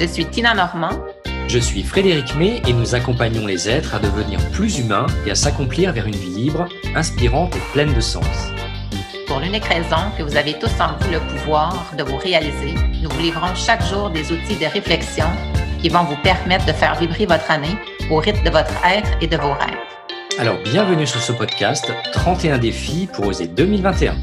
Je 0.00 0.06
suis 0.06 0.26
Tina 0.26 0.54
Normand. 0.54 0.98
Je 1.48 1.58
suis 1.58 1.82
Frédéric 1.82 2.34
May 2.36 2.62
et 2.66 2.72
nous 2.72 2.94
accompagnons 2.94 3.46
les 3.46 3.68
êtres 3.68 3.94
à 3.94 3.98
devenir 3.98 4.40
plus 4.50 4.78
humains 4.78 5.06
et 5.26 5.30
à 5.30 5.34
s'accomplir 5.34 5.92
vers 5.92 6.06
une 6.06 6.14
vie 6.14 6.30
libre, 6.30 6.66
inspirante 6.94 7.54
et 7.54 7.60
pleine 7.72 7.92
de 7.92 8.00
sens. 8.00 8.50
Pour 9.26 9.38
l'unique 9.38 9.64
raison 9.64 10.10
que 10.16 10.22
vous 10.22 10.36
avez 10.36 10.58
tous 10.58 10.72
en 10.80 10.96
vous 10.98 11.10
le 11.10 11.20
pouvoir 11.20 11.92
de 11.96 12.02
vous 12.02 12.16
réaliser, 12.16 12.74
nous 13.02 13.08
vous 13.10 13.20
livrons 13.20 13.54
chaque 13.54 13.84
jour 13.86 14.10
des 14.10 14.32
outils 14.32 14.56
de 14.56 14.66
réflexion 14.66 15.26
qui 15.80 15.88
vont 15.88 16.04
vous 16.04 16.16
permettre 16.22 16.66
de 16.66 16.72
faire 16.72 16.94
vibrer 16.96 17.26
votre 17.26 17.50
année 17.50 17.76
au 18.10 18.16
rythme 18.16 18.44
de 18.44 18.50
votre 18.50 18.74
être 18.84 19.10
et 19.20 19.26
de 19.26 19.36
vos 19.36 19.52
rêves. 19.52 19.78
Alors 20.38 20.56
bienvenue 20.64 21.06
sur 21.06 21.20
ce 21.20 21.32
podcast 21.32 21.92
31 22.12 22.58
défis 22.58 23.08
pour 23.12 23.26
oser 23.26 23.46
2021. 23.46 24.16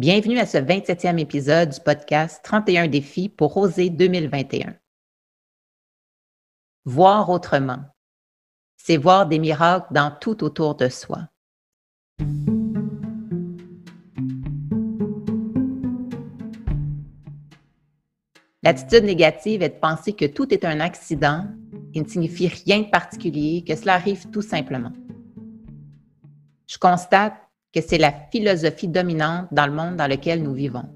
Bienvenue 0.00 0.38
à 0.38 0.46
ce 0.46 0.56
27e 0.56 1.18
épisode 1.18 1.68
du 1.74 1.80
podcast 1.80 2.40
31 2.42 2.88
défis 2.88 3.28
pour 3.28 3.54
oser 3.58 3.90
2021. 3.90 4.74
Voir 6.86 7.28
autrement, 7.28 7.84
c'est 8.78 8.96
voir 8.96 9.26
des 9.26 9.38
miracles 9.38 9.92
dans 9.92 10.10
tout 10.10 10.42
autour 10.42 10.74
de 10.76 10.88
soi. 10.88 11.28
L'attitude 18.62 19.04
négative 19.04 19.62
est 19.62 19.68
de 19.68 19.80
penser 19.80 20.14
que 20.14 20.24
tout 20.24 20.54
est 20.54 20.64
un 20.64 20.80
accident 20.80 21.44
et 21.92 22.00
ne 22.00 22.08
signifie 22.08 22.48
rien 22.48 22.80
de 22.80 22.88
particulier, 22.88 23.64
que 23.68 23.76
cela 23.76 23.96
arrive 23.96 24.30
tout 24.30 24.40
simplement. 24.40 24.94
Je 26.66 26.78
constate 26.78 27.34
que 27.72 27.80
c'est 27.80 27.98
la 27.98 28.12
philosophie 28.32 28.88
dominante 28.88 29.48
dans 29.52 29.66
le 29.66 29.72
monde 29.72 29.96
dans 29.96 30.08
lequel 30.08 30.42
nous 30.42 30.54
vivons. 30.54 30.88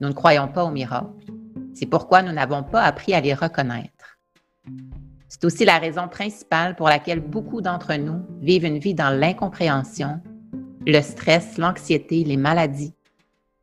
Nous 0.00 0.08
ne 0.08 0.14
croyons 0.14 0.48
pas 0.48 0.64
aux 0.64 0.70
miracles. 0.70 1.32
C'est 1.74 1.86
pourquoi 1.86 2.22
nous 2.22 2.32
n'avons 2.32 2.62
pas 2.62 2.82
appris 2.82 3.12
à 3.12 3.20
les 3.20 3.34
reconnaître. 3.34 4.18
C'est 5.28 5.44
aussi 5.44 5.64
la 5.64 5.78
raison 5.78 6.08
principale 6.08 6.76
pour 6.76 6.88
laquelle 6.88 7.20
beaucoup 7.20 7.60
d'entre 7.60 7.94
nous 7.94 8.24
vivent 8.40 8.64
une 8.64 8.78
vie 8.78 8.94
dans 8.94 9.10
l'incompréhension, 9.10 10.20
le 10.86 11.00
stress, 11.00 11.58
l'anxiété, 11.58 12.24
les 12.24 12.36
maladies, 12.36 12.94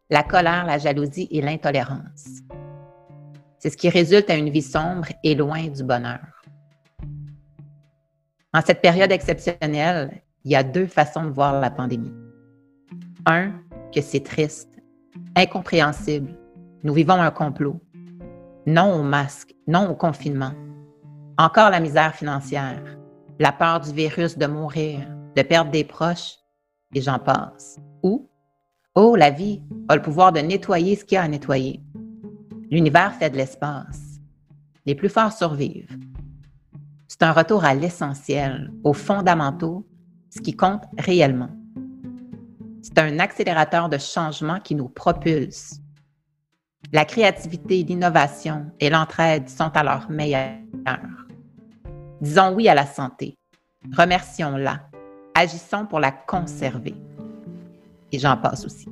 la 0.09 0.23
colère, 0.23 0.65
la 0.65 0.77
jalousie 0.77 1.27
et 1.31 1.41
l'intolérance. 1.41 2.41
C'est 3.57 3.69
ce 3.69 3.77
qui 3.77 3.89
résulte 3.89 4.29
à 4.29 4.35
une 4.35 4.49
vie 4.49 4.61
sombre 4.61 5.07
et 5.23 5.35
loin 5.35 5.67
du 5.67 5.83
bonheur. 5.83 6.19
En 8.53 8.61
cette 8.61 8.81
période 8.81 9.11
exceptionnelle, 9.11 10.21
il 10.45 10.51
y 10.51 10.55
a 10.55 10.63
deux 10.63 10.87
façons 10.87 11.23
de 11.23 11.29
voir 11.29 11.59
la 11.59 11.69
pandémie. 11.69 12.13
Un, 13.25 13.51
que 13.93 14.01
c'est 14.01 14.23
triste, 14.23 14.69
incompréhensible. 15.35 16.37
Nous 16.83 16.93
vivons 16.93 17.13
un 17.13 17.31
complot. 17.31 17.79
Non 18.65 18.93
au 18.93 19.03
masque, 19.03 19.55
non 19.67 19.89
au 19.89 19.95
confinement. 19.95 20.53
Encore 21.37 21.69
la 21.69 21.79
misère 21.79 22.13
financière, 22.13 22.83
la 23.39 23.51
peur 23.51 23.79
du 23.79 23.91
virus 23.93 24.37
de 24.37 24.45
mourir, 24.45 24.99
de 25.35 25.41
perdre 25.41 25.71
des 25.71 25.83
proches, 25.83 26.37
et 26.93 27.01
j'en 27.01 27.19
passe. 27.19 27.79
Ou, 28.03 28.29
oh, 28.95 29.15
la 29.15 29.31
vie 29.31 29.61
a 29.87 29.95
le 29.95 30.01
pouvoir 30.01 30.31
de 30.31 30.39
nettoyer 30.39 30.95
ce 30.95 31.05
qu'il 31.05 31.15
y 31.15 31.19
a 31.19 31.23
à 31.23 31.27
nettoyer. 31.27 31.81
L'univers 32.69 33.13
fait 33.13 33.29
de 33.29 33.37
l'espace. 33.37 34.19
Les 34.85 34.95
plus 34.95 35.09
forts 35.09 35.31
survivent. 35.31 35.97
C'est 37.07 37.23
un 37.23 37.31
retour 37.31 37.63
à 37.63 37.73
l'essentiel, 37.73 38.71
aux 38.83 38.93
fondamentaux, 38.93 39.87
ce 40.33 40.41
qui 40.41 40.55
compte 40.55 40.83
réellement. 40.97 41.49
C'est 42.81 42.97
un 42.97 43.19
accélérateur 43.19 43.87
de 43.87 43.97
changement 43.97 44.59
qui 44.59 44.75
nous 44.75 44.89
propulse. 44.89 45.79
La 46.91 47.05
créativité, 47.05 47.83
l'innovation 47.83 48.65
et 48.79 48.89
l'entraide 48.89 49.47
sont 49.47 49.71
à 49.75 49.83
leur 49.83 50.09
meilleur. 50.09 50.57
Disons 52.19 52.53
oui 52.55 52.67
à 52.67 52.73
la 52.73 52.85
santé. 52.85 53.37
Remercions-la. 53.95 54.89
Agissons 55.35 55.85
pour 55.85 55.99
la 55.99 56.11
conserver. 56.11 56.95
Et 58.11 58.19
j'en 58.19 58.37
passe 58.37 58.65
aussi. 58.65 58.87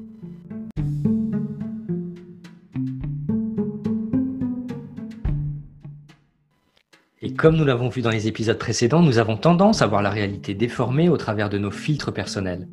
Comme 7.42 7.58
nous 7.58 7.66
l'avons 7.66 7.90
vu 7.90 8.04
dans 8.04 8.12
les 8.12 8.28
épisodes 8.28 8.60
précédents, 8.60 9.02
nous 9.02 9.18
avons 9.18 9.36
tendance 9.36 9.82
à 9.82 9.88
voir 9.88 10.04
la 10.04 10.12
réalité 10.12 10.54
déformée 10.54 11.10
au 11.10 11.18
travers 11.18 11.50
de 11.50 11.58
nos 11.58 11.72
filtres 11.72 12.14
personnels. 12.14 12.68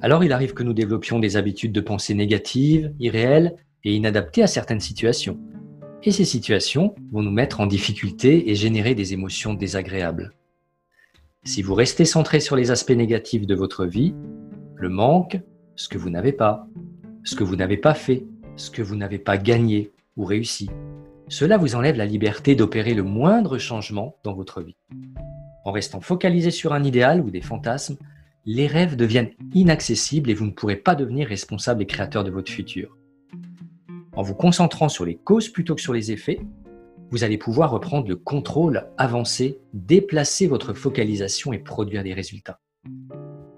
Alors 0.00 0.24
il 0.24 0.32
arrive 0.32 0.54
que 0.54 0.62
nous 0.62 0.72
développions 0.72 1.18
des 1.18 1.36
habitudes 1.36 1.72
de 1.72 1.82
pensée 1.82 2.14
négatives, 2.14 2.94
irréelles 2.98 3.56
et 3.84 3.94
inadaptées 3.94 4.42
à 4.42 4.46
certaines 4.46 4.80
situations. 4.80 5.38
Et 6.02 6.12
ces 6.12 6.24
situations 6.24 6.94
vont 7.12 7.20
nous 7.20 7.30
mettre 7.30 7.60
en 7.60 7.66
difficulté 7.66 8.50
et 8.50 8.54
générer 8.54 8.94
des 8.94 9.12
émotions 9.12 9.52
désagréables. 9.52 10.32
Si 11.44 11.60
vous 11.60 11.74
restez 11.74 12.06
centré 12.06 12.40
sur 12.40 12.56
les 12.56 12.70
aspects 12.70 12.92
négatifs 12.92 13.46
de 13.46 13.54
votre 13.54 13.84
vie, 13.84 14.14
le 14.76 14.88
manque, 14.88 15.38
ce 15.76 15.90
que 15.90 15.98
vous 15.98 16.08
n'avez 16.08 16.32
pas, 16.32 16.66
ce 17.22 17.34
que 17.34 17.44
vous 17.44 17.56
n'avez 17.56 17.76
pas 17.76 17.92
fait, 17.92 18.24
ce 18.56 18.70
que 18.70 18.80
vous 18.80 18.96
n'avez 18.96 19.18
pas 19.18 19.36
gagné 19.36 19.92
ou 20.16 20.24
réussi, 20.24 20.70
cela 21.28 21.58
vous 21.58 21.74
enlève 21.74 21.96
la 21.96 22.06
liberté 22.06 22.54
d'opérer 22.54 22.94
le 22.94 23.02
moindre 23.02 23.58
changement 23.58 24.16
dans 24.24 24.34
votre 24.34 24.62
vie. 24.62 24.76
En 25.64 25.72
restant 25.72 26.00
focalisé 26.00 26.50
sur 26.50 26.72
un 26.72 26.82
idéal 26.82 27.20
ou 27.20 27.30
des 27.30 27.42
fantasmes, 27.42 27.96
les 28.46 28.66
rêves 28.66 28.96
deviennent 28.96 29.32
inaccessibles 29.52 30.30
et 30.30 30.34
vous 30.34 30.46
ne 30.46 30.52
pourrez 30.52 30.76
pas 30.76 30.94
devenir 30.94 31.28
responsable 31.28 31.82
et 31.82 31.86
créateur 31.86 32.24
de 32.24 32.30
votre 32.30 32.50
futur. 32.50 32.96
En 34.16 34.22
vous 34.22 34.34
concentrant 34.34 34.88
sur 34.88 35.04
les 35.04 35.16
causes 35.16 35.50
plutôt 35.50 35.74
que 35.74 35.82
sur 35.82 35.92
les 35.92 36.12
effets, 36.12 36.40
vous 37.10 37.24
allez 37.24 37.38
pouvoir 37.38 37.70
reprendre 37.70 38.08
le 38.08 38.16
contrôle, 38.16 38.86
avancer, 38.96 39.58
déplacer 39.74 40.46
votre 40.46 40.72
focalisation 40.72 41.52
et 41.52 41.58
produire 41.58 42.04
des 42.04 42.14
résultats. 42.14 42.60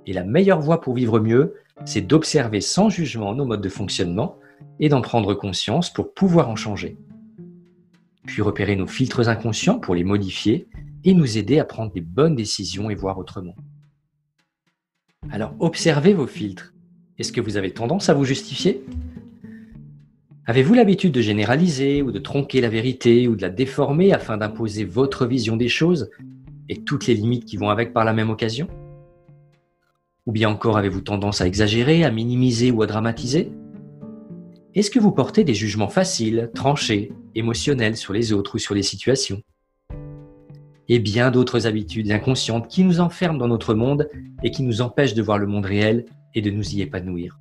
Et 0.06 0.12
la 0.12 0.24
meilleure 0.24 0.60
voie 0.60 0.80
pour 0.80 0.94
vivre 0.94 1.20
mieux, 1.20 1.54
c'est 1.84 2.00
d'observer 2.00 2.60
sans 2.60 2.88
jugement 2.88 3.34
nos 3.34 3.44
modes 3.44 3.62
de 3.62 3.68
fonctionnement 3.68 4.38
et 4.80 4.88
d'en 4.88 5.00
prendre 5.00 5.34
conscience 5.34 5.92
pour 5.92 6.14
pouvoir 6.14 6.48
en 6.48 6.56
changer 6.56 6.98
puis 8.30 8.42
repérer 8.42 8.76
nos 8.76 8.86
filtres 8.86 9.28
inconscients 9.28 9.80
pour 9.80 9.96
les 9.96 10.04
modifier 10.04 10.68
et 11.02 11.14
nous 11.14 11.36
aider 11.36 11.58
à 11.58 11.64
prendre 11.64 11.92
des 11.92 12.00
bonnes 12.00 12.36
décisions 12.36 12.88
et 12.88 12.94
voir 12.94 13.18
autrement. 13.18 13.56
Alors 15.32 15.54
observez 15.58 16.14
vos 16.14 16.28
filtres. 16.28 16.72
Est-ce 17.18 17.32
que 17.32 17.40
vous 17.40 17.56
avez 17.56 17.72
tendance 17.72 18.08
à 18.08 18.14
vous 18.14 18.24
justifier? 18.24 18.84
Avez-vous 20.46 20.74
l'habitude 20.74 21.12
de 21.12 21.20
généraliser 21.20 22.02
ou 22.02 22.12
de 22.12 22.18
tronquer 22.20 22.60
la 22.60 22.68
vérité 22.68 23.26
ou 23.26 23.34
de 23.34 23.42
la 23.42 23.50
déformer 23.50 24.12
afin 24.12 24.36
d'imposer 24.36 24.84
votre 24.84 25.26
vision 25.26 25.56
des 25.56 25.68
choses 25.68 26.10
et 26.68 26.82
toutes 26.82 27.08
les 27.08 27.14
limites 27.14 27.44
qui 27.44 27.56
vont 27.56 27.68
avec 27.68 27.92
par 27.92 28.04
la 28.04 28.12
même 28.12 28.30
occasion? 28.30 28.68
Ou 30.26 30.32
bien 30.32 30.48
encore 30.48 30.78
avez-vous 30.78 31.00
tendance 31.00 31.40
à 31.40 31.48
exagérer, 31.48 32.04
à 32.04 32.12
minimiser 32.12 32.70
ou 32.70 32.82
à 32.82 32.86
dramatiser? 32.86 33.50
Est-ce 34.72 34.90
que 34.92 35.00
vous 35.00 35.10
portez 35.10 35.42
des 35.42 35.54
jugements 35.54 35.88
faciles, 35.88 36.50
tranchés, 36.54 37.10
émotionnels 37.34 37.96
sur 37.96 38.12
les 38.12 38.32
autres 38.32 38.54
ou 38.54 38.58
sur 38.58 38.74
les 38.74 38.84
situations? 38.84 39.42
Et 40.88 41.00
bien 41.00 41.32
d'autres 41.32 41.66
habitudes 41.66 42.12
inconscientes 42.12 42.68
qui 42.68 42.84
nous 42.84 43.00
enferment 43.00 43.38
dans 43.38 43.48
notre 43.48 43.74
monde 43.74 44.08
et 44.44 44.52
qui 44.52 44.62
nous 44.62 44.80
empêchent 44.80 45.14
de 45.14 45.22
voir 45.22 45.38
le 45.38 45.48
monde 45.48 45.66
réel 45.66 46.04
et 46.34 46.40
de 46.40 46.50
nous 46.50 46.74
y 46.74 46.82
épanouir. 46.82 47.40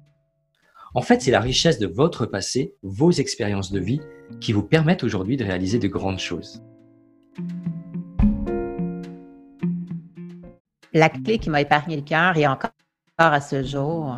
En 0.95 1.03
fait, 1.03 1.21
c'est 1.21 1.29
la 1.29 1.39
richesse 1.39 1.77
de 1.77 1.85
votre 1.85 2.25
passé, 2.25 2.73
vos 2.81 3.11
expériences 3.11 3.71
de 3.71 3.79
vie, 3.79 4.01
qui 4.41 4.51
vous 4.51 4.63
permettent 4.63 5.03
aujourd'hui 5.03 5.37
de 5.37 5.45
réaliser 5.45 5.77
de 5.77 5.87
grandes 5.87 6.19
choses. 6.19 6.63
La 10.93 11.09
clé 11.09 11.37
qui 11.37 11.51
m'a 11.51 11.61
épargné 11.61 11.95
le 11.95 12.01
cœur 12.01 12.37
et 12.37 12.47
encore 12.47 12.71
à 13.19 13.39
ce 13.39 13.61
jour, 13.61 14.17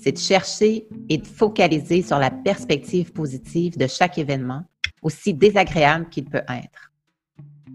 c'est 0.00 0.12
de 0.12 0.18
chercher 0.18 0.88
et 1.08 1.18
de 1.18 1.26
focaliser 1.26 2.02
sur 2.02 2.18
la 2.18 2.30
perspective 2.30 3.12
positive 3.12 3.76
de 3.76 3.86
chaque 3.86 4.16
événement, 4.16 4.64
aussi 5.02 5.34
désagréable 5.34 6.08
qu'il 6.08 6.24
peut 6.24 6.42
être. 6.48 6.92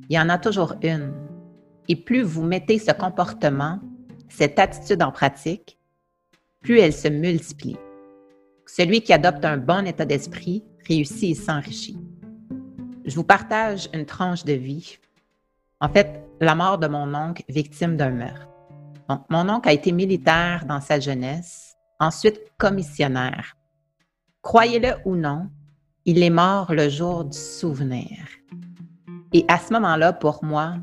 Il 0.10 0.16
y 0.16 0.20
en 0.20 0.30
a 0.30 0.38
toujours 0.38 0.74
une. 0.82 1.14
Et 1.88 1.96
plus 1.96 2.24
vous 2.24 2.44
mettez 2.44 2.80
ce 2.80 2.92
comportement, 2.92 3.80
cette 4.28 4.58
attitude 4.58 5.04
en 5.04 5.12
pratique, 5.12 5.78
plus 6.62 6.80
elle 6.80 6.94
se 6.94 7.08
multiplie. 7.08 7.78
Celui 8.66 9.02
qui 9.02 9.14
adopte 9.14 9.46
un 9.46 9.58
bon 9.58 9.86
état 9.86 10.06
d'esprit 10.06 10.64
réussit 10.88 11.38
et 11.38 11.40
s'enrichit. 11.40 12.00
Je 13.06 13.16
vous 13.16 13.24
partage 13.24 13.88
une 13.94 14.06
tranche 14.06 14.44
de 14.44 14.54
vie. 14.54 14.98
En 15.80 15.90
fait, 15.90 16.24
la 16.42 16.56
mort 16.56 16.80
de 16.80 16.88
mon 16.88 17.14
oncle 17.14 17.44
victime 17.50 17.98
d'un 17.98 18.10
meurtre. 18.10 18.48
mon 19.30 19.48
oncle 19.48 19.70
a 19.70 19.74
été 19.74 19.92
militaire 19.92 20.66
dans 20.68 20.82
sa 20.82 21.00
jeunesse 21.00 21.75
ensuite 22.00 22.40
commissionnaire. 22.58 23.56
Croyez-le 24.42 24.96
ou 25.06 25.16
non, 25.16 25.50
il 26.06 26.22
est 26.22 26.30
mort 26.30 26.74
le 26.74 26.90
jour 26.90 27.26
du 27.26 27.38
souvenir. 27.38 28.20
Et 29.34 29.46
à 29.48 29.58
ce 29.58 29.74
moment-là, 29.74 30.14
pour 30.14 30.44
moi, 30.44 30.76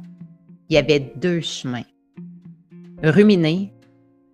il 0.69 0.75
y 0.75 0.79
avait 0.79 1.13
deux 1.17 1.41
chemins. 1.41 1.85
Ruminer, 3.03 3.73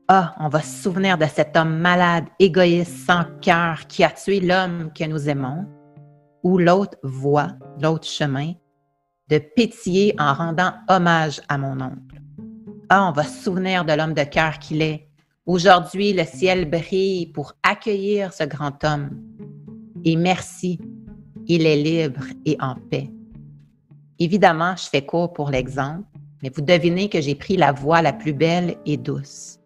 ah, 0.09 0.35
on 0.41 0.49
va 0.49 0.63
se 0.63 0.83
souvenir 0.83 1.19
de 1.19 1.27
cet 1.27 1.57
homme 1.57 1.79
malade, 1.79 2.25
égoïste, 2.39 3.07
sans 3.07 3.25
cœur, 3.43 3.87
qui 3.87 4.03
a 4.03 4.11
tué 4.11 4.41
l'homme 4.41 4.91
que 4.95 5.05
nous 5.05 5.29
aimons, 5.29 5.67
ou 6.43 6.57
l'autre 6.57 6.97
voie, 7.03 7.49
l'autre 7.81 8.07
chemin, 8.07 8.55
de 9.29 9.39
pétiller 9.39 10.15
en 10.19 10.33
rendant 10.33 10.73
hommage 10.89 11.43
à 11.49 11.59
mon 11.59 11.81
oncle. 11.81 12.23
Ah, 12.89 13.07
on 13.07 13.13
va 13.13 13.25
se 13.25 13.45
souvenir 13.45 13.85
de 13.85 13.93
l'homme 13.93 14.15
de 14.15 14.25
cœur 14.25 14.59
qu'il 14.59 14.81
est. 14.81 15.08
Aujourd'hui, 15.49 16.13
le 16.13 16.25
ciel 16.25 16.69
brille 16.69 17.25
pour 17.25 17.55
accueillir 17.63 18.35
ce 18.35 18.45
grand 18.45 18.85
homme. 18.85 19.19
Et 20.05 20.15
merci, 20.15 20.79
il 21.47 21.65
est 21.65 21.83
libre 21.83 22.25
et 22.45 22.59
en 22.61 22.75
paix. 22.75 23.11
Évidemment, 24.19 24.77
je 24.77 24.91
fais 24.91 25.07
court 25.07 25.33
pour 25.33 25.49
l'exemple, 25.49 26.05
mais 26.43 26.51
vous 26.55 26.61
devinez 26.61 27.09
que 27.09 27.23
j'ai 27.23 27.35
pris 27.35 27.57
la 27.57 27.73
voie 27.73 28.03
la 28.03 28.13
plus 28.13 28.35
belle 28.35 28.77
et 28.85 28.99
douce. 28.99 29.59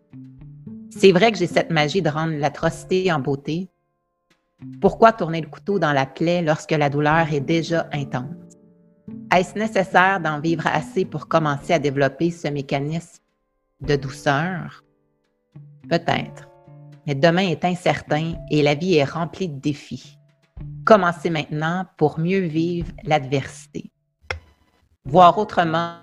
C'est 0.88 1.10
vrai 1.10 1.32
que 1.32 1.38
j'ai 1.38 1.48
cette 1.48 1.72
magie 1.72 2.00
de 2.00 2.10
rendre 2.10 2.38
l'atrocité 2.38 3.10
en 3.10 3.18
beauté. 3.18 3.68
Pourquoi 4.80 5.12
tourner 5.12 5.40
le 5.40 5.48
couteau 5.48 5.80
dans 5.80 5.92
la 5.92 6.06
plaie 6.06 6.42
lorsque 6.42 6.70
la 6.70 6.90
douleur 6.90 7.32
est 7.32 7.40
déjà 7.40 7.88
intense? 7.90 8.56
Est-ce 9.34 9.58
nécessaire 9.58 10.20
d'en 10.20 10.38
vivre 10.38 10.68
assez 10.68 11.04
pour 11.04 11.26
commencer 11.26 11.72
à 11.72 11.80
développer 11.80 12.30
ce 12.30 12.46
mécanisme 12.46 13.18
de 13.80 13.96
douceur? 13.96 14.84
Peut-être. 15.88 16.48
Mais 17.06 17.14
demain 17.14 17.48
est 17.48 17.64
incertain 17.64 18.34
et 18.50 18.62
la 18.62 18.74
vie 18.74 18.94
est 18.94 19.04
remplie 19.04 19.48
de 19.48 19.60
défis. 19.60 20.18
Commencez 20.84 21.30
maintenant 21.30 21.86
pour 21.96 22.18
mieux 22.18 22.40
vivre 22.40 22.92
l'adversité. 23.04 23.90
Voir 25.04 25.36
autrement 25.38 25.96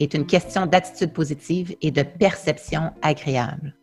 est 0.00 0.14
une 0.14 0.26
question 0.26 0.66
d'attitude 0.66 1.12
positive 1.12 1.74
et 1.82 1.90
de 1.90 2.02
perception 2.02 2.92
agréable. 3.02 3.74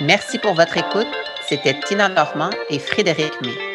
Merci 0.00 0.38
pour 0.38 0.54
votre 0.54 0.78
écoute. 0.78 1.06
C'était 1.46 1.78
Tina 1.80 2.08
Normand 2.08 2.50
et 2.70 2.78
Frédéric 2.78 3.32
May. 3.42 3.69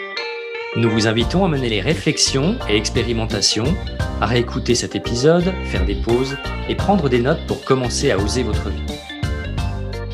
Nous 0.77 0.89
vous 0.89 1.07
invitons 1.07 1.45
à 1.45 1.47
mener 1.47 1.69
les 1.69 1.79
réflexions 1.79 2.57
et 2.67 2.75
expérimentations, 2.75 3.73
à 4.19 4.25
réécouter 4.25 4.75
cet 4.75 4.93
épisode, 4.93 5.53
faire 5.65 5.85
des 5.85 5.95
pauses 5.95 6.35
et 6.67 6.75
prendre 6.75 7.07
des 7.07 7.19
notes 7.19 7.47
pour 7.47 7.63
commencer 7.63 8.11
à 8.11 8.17
oser 8.17 8.43
votre 8.43 8.67
vie. 8.69 8.83